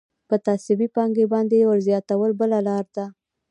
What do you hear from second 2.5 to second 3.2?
لاره ده